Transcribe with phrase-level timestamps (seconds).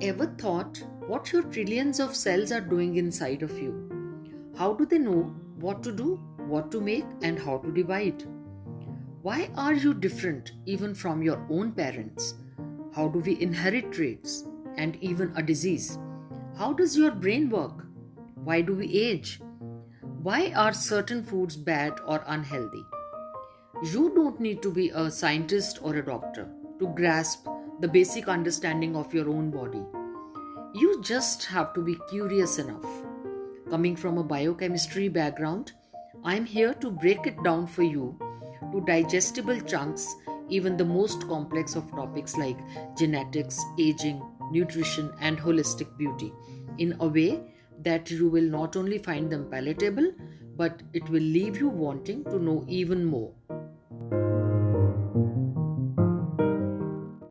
[0.00, 3.72] ever thought what your trillions of cells are doing inside of you?
[4.56, 6.16] How do they know what to do,
[6.46, 8.24] what to make, and how to divide?
[9.22, 12.34] Why are you different even from your own parents?
[12.94, 14.44] How do we inherit traits
[14.76, 15.98] and even a disease?
[16.56, 17.86] How does your brain work?
[18.34, 19.40] Why do we age?
[20.22, 22.84] Why are certain foods bad or unhealthy?
[23.92, 26.48] You don't need to be a scientist or a doctor
[26.78, 27.46] to grasp
[27.80, 29.82] the basic understanding of your own body.
[30.72, 32.86] You just have to be curious enough.
[33.68, 35.72] Coming from a biochemistry background,
[36.22, 38.16] I'm here to break it down for you
[38.70, 40.14] to digestible chunks,
[40.48, 42.56] even the most complex of topics like
[42.96, 46.32] genetics, aging, nutrition, and holistic beauty,
[46.78, 47.40] in a way
[47.82, 50.12] that you will not only find them palatable,
[50.56, 53.32] but it will leave you wanting to know even more.